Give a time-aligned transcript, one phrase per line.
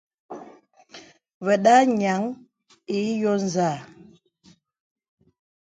[1.45, 2.21] Və̀da nyaŋ
[2.97, 3.71] ǐ yo nzâ.